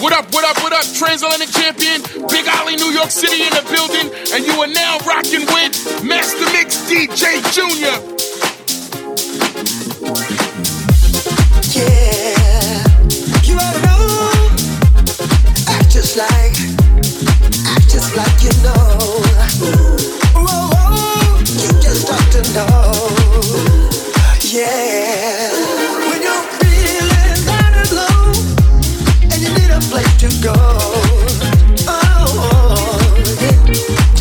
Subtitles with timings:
[0.00, 2.00] What up, what up, what up, transatlantic champion?
[2.30, 6.46] Big Ollie, New York City in the building, and you are now rocking with Master
[6.54, 7.98] Mix DJ Jr.
[11.74, 12.78] Yeah,
[13.42, 14.54] you are to know.
[15.66, 16.54] Act just like,
[17.66, 19.18] act just like you know.
[20.38, 22.94] Whoa, whoa, you just ought to know.
[24.42, 25.57] Yeah.
[29.80, 30.54] place to go.
[31.86, 34.17] Oh, yeah.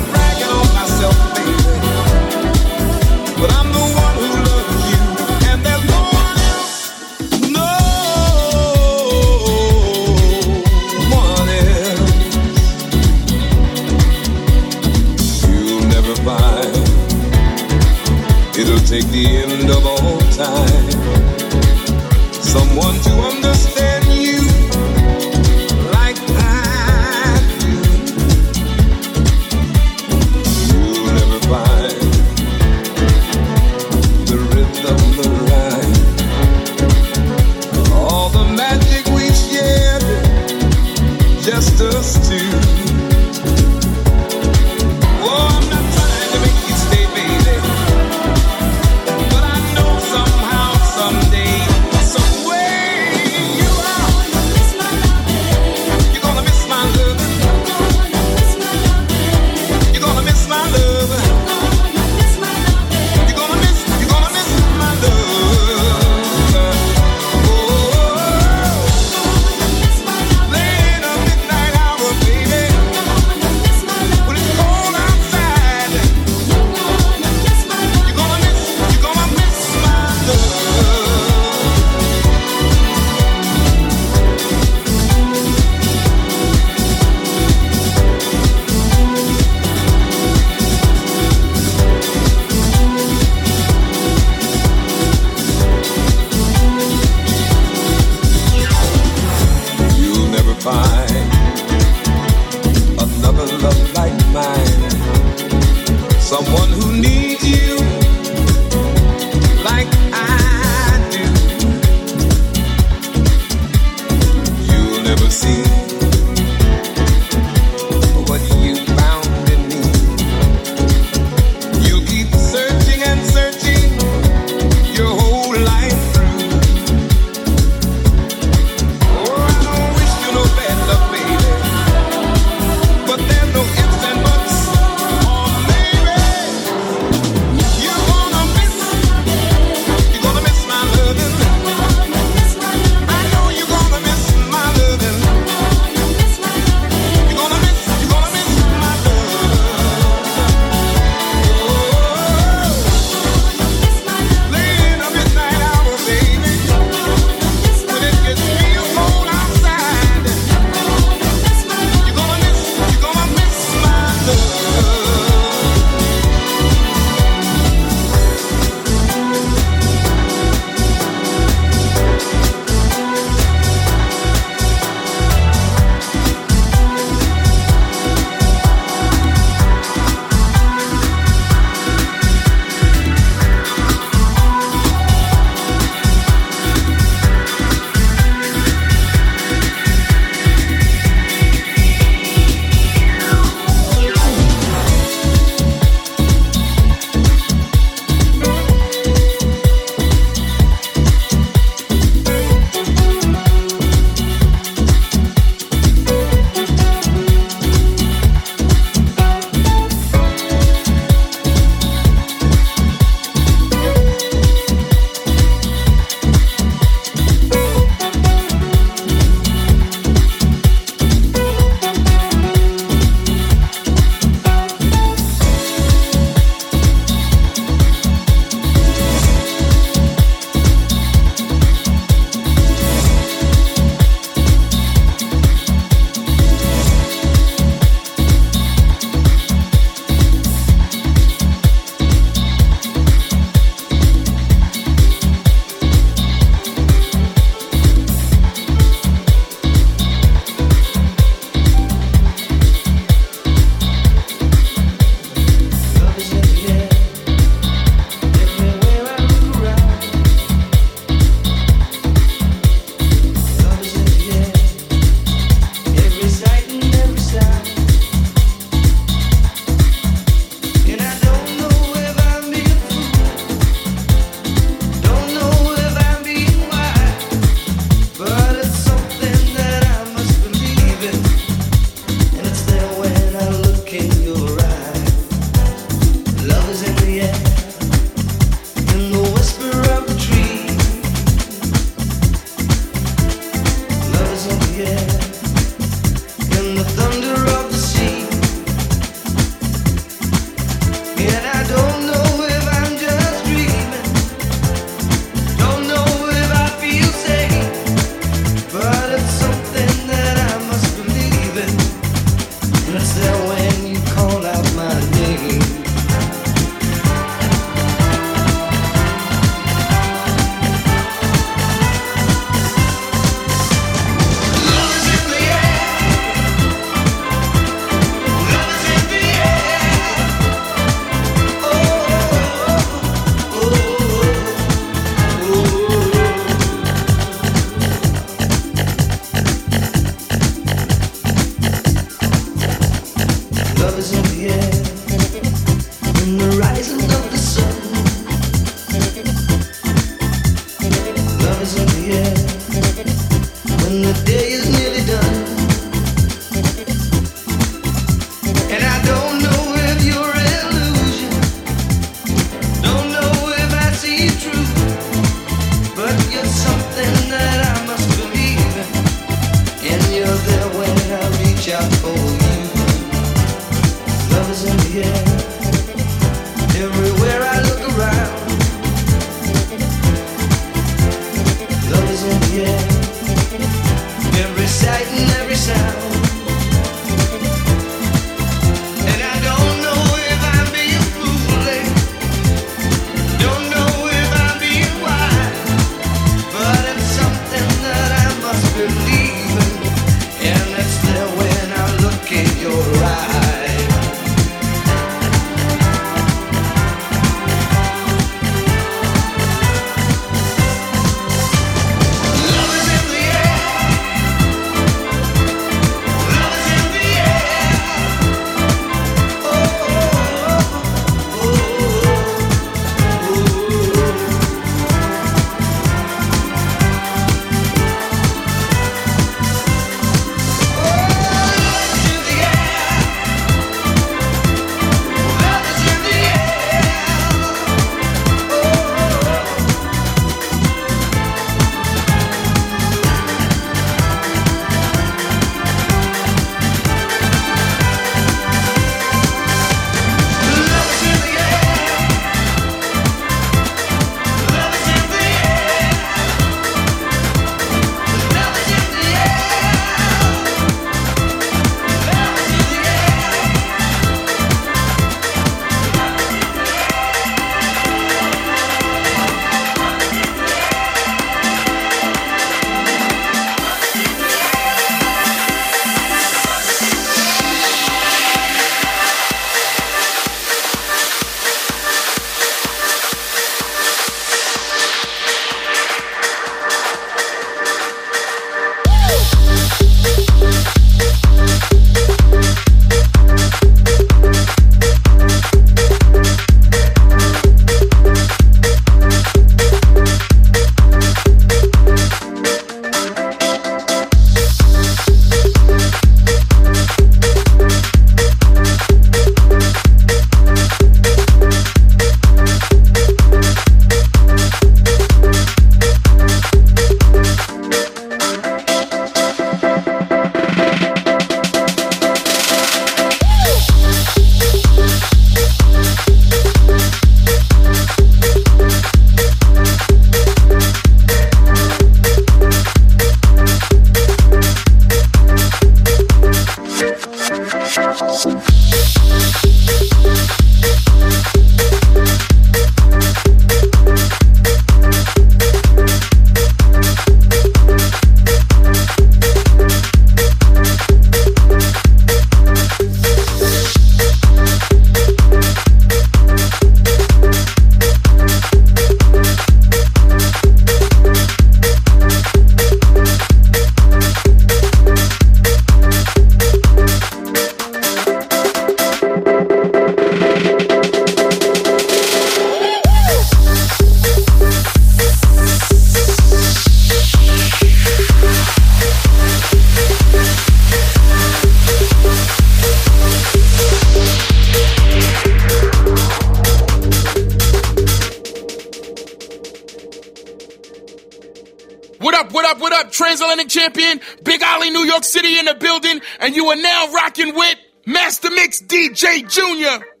[599.03, 600.00] Mix DJ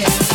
[0.00, 0.29] yeah.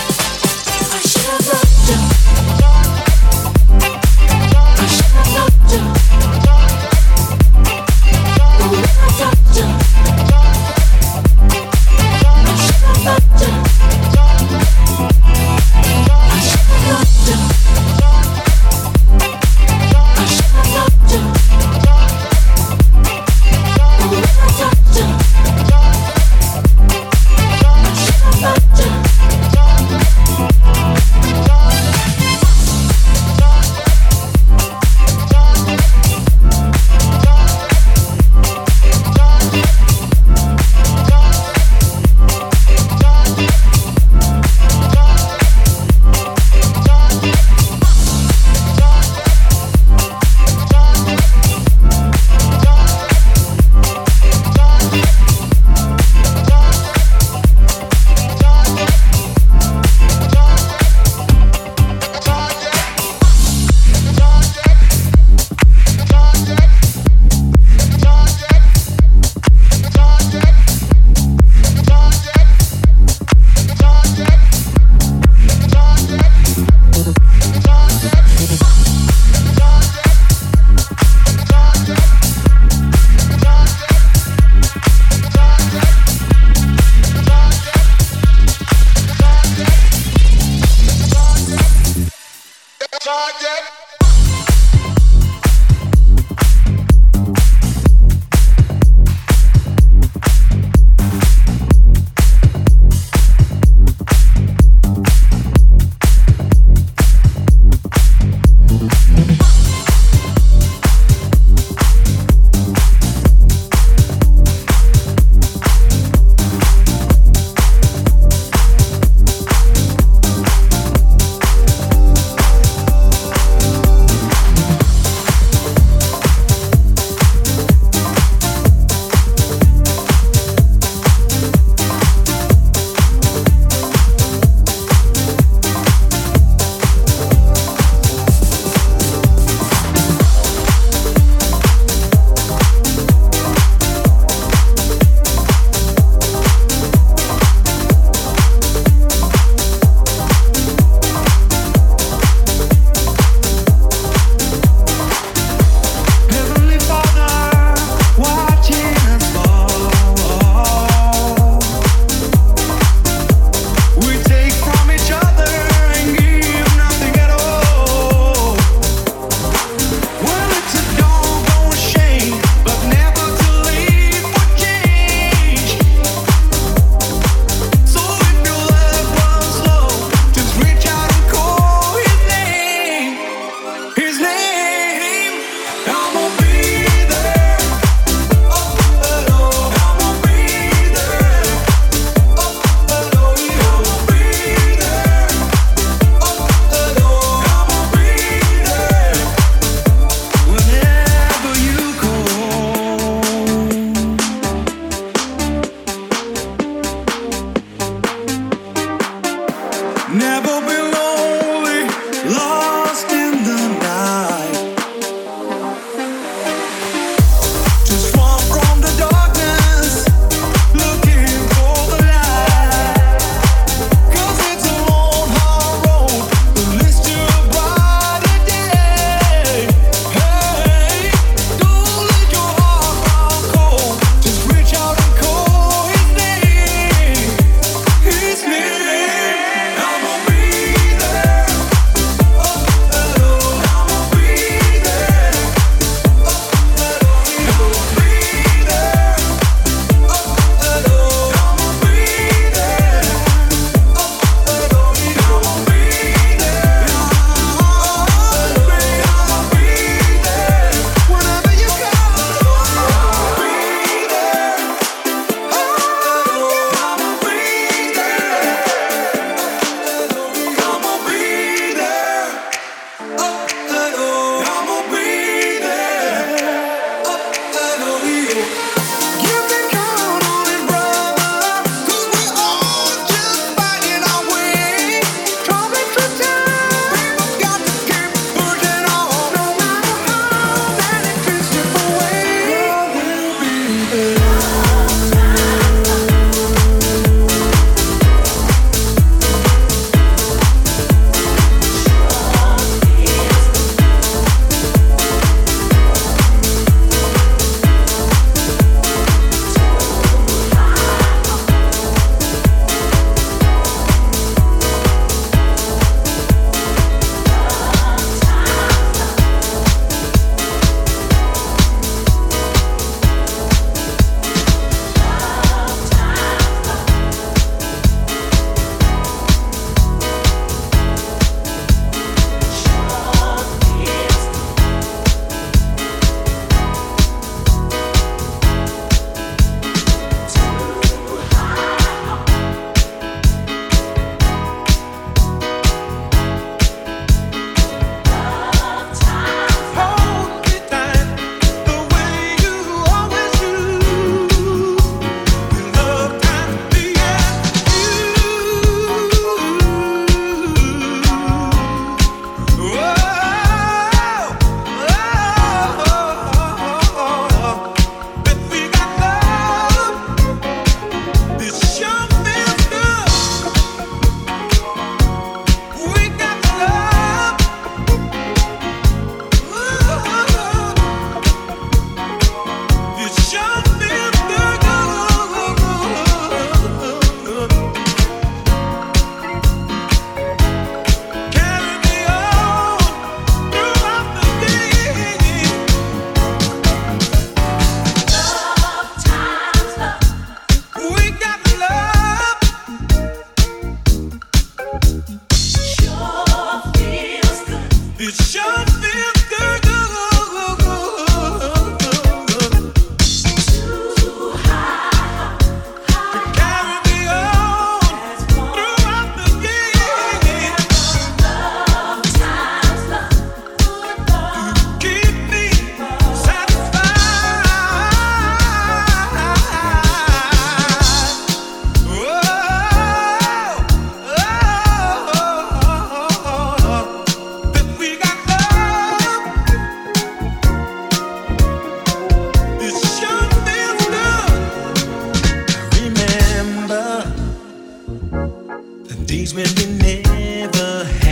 [449.57, 451.04] It's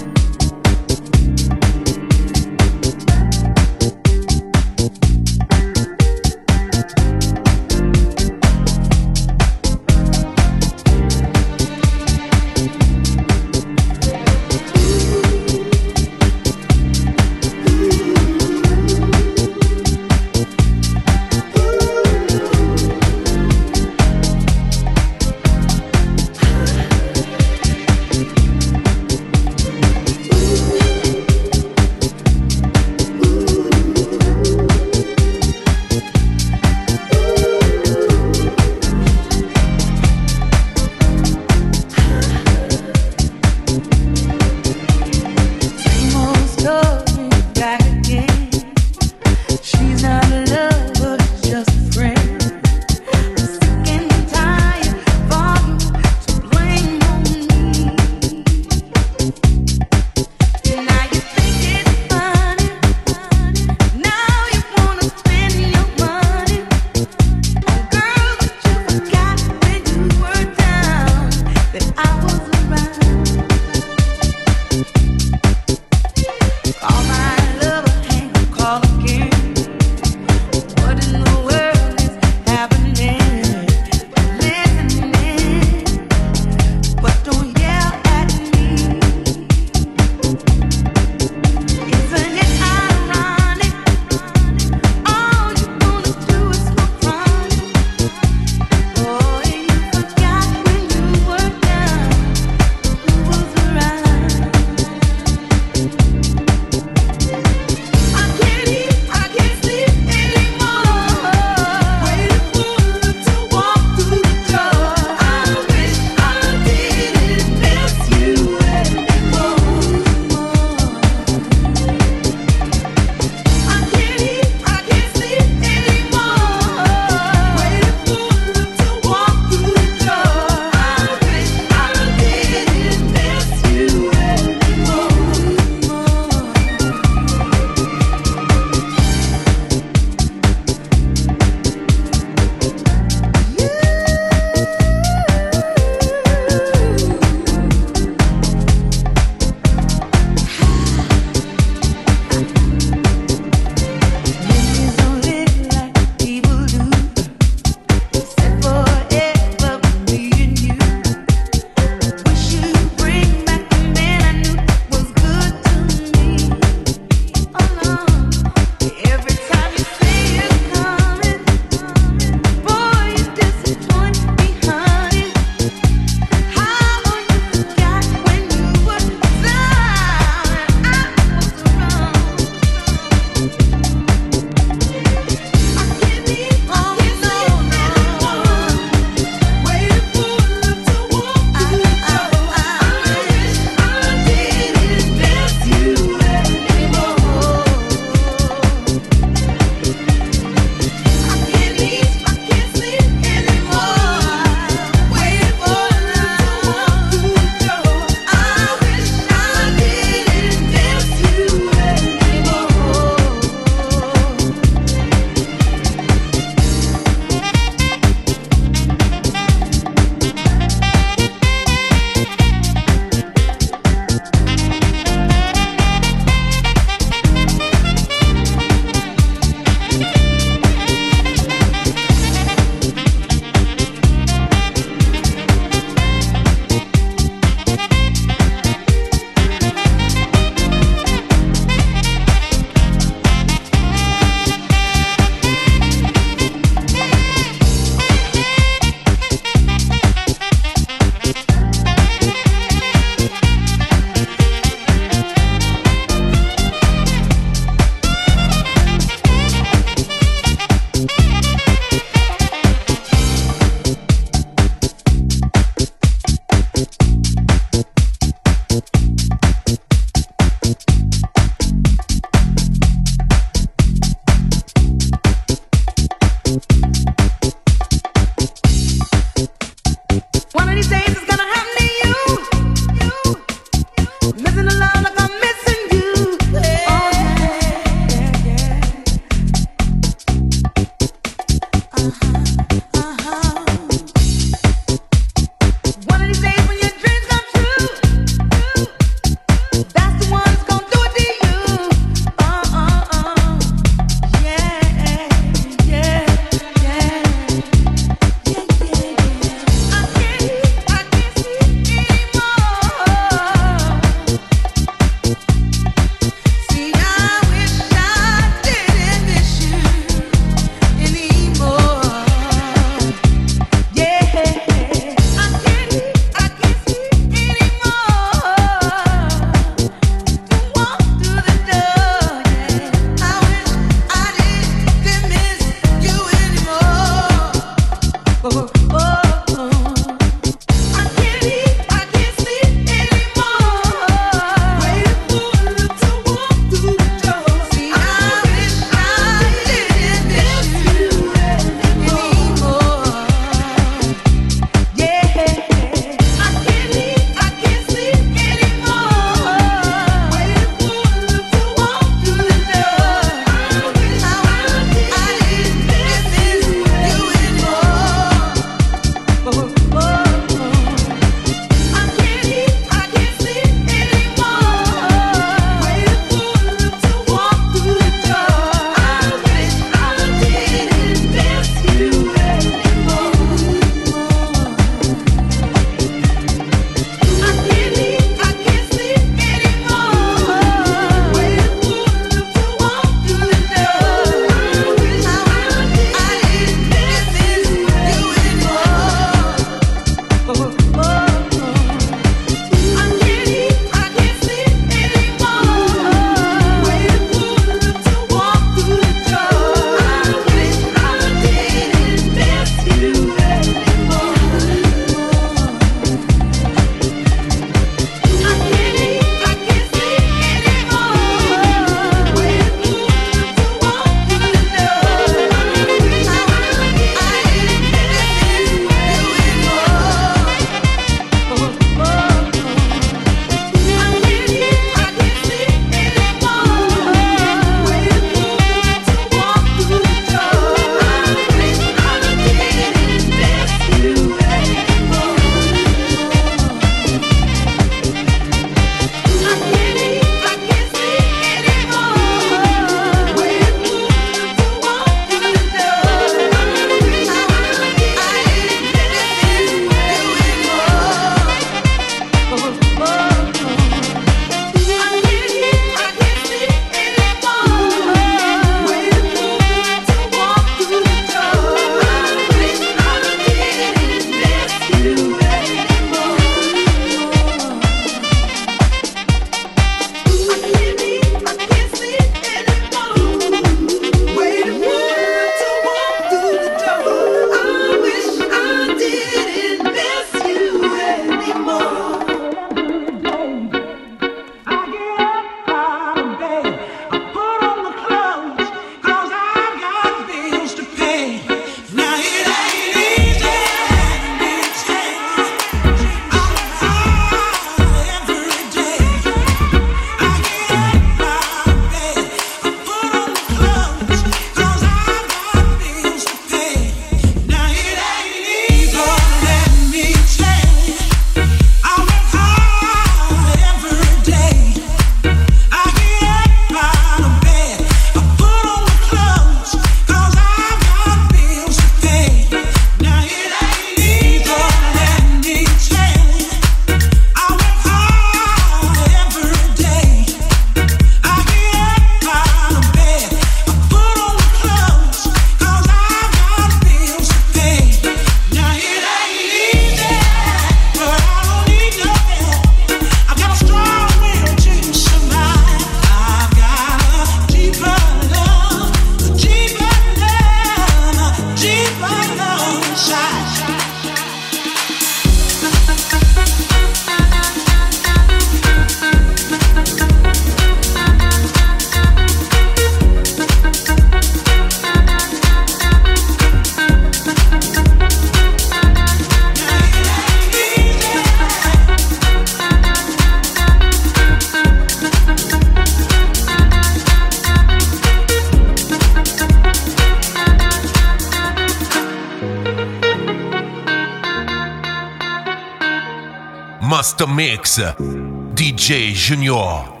[599.31, 600.00] Junior.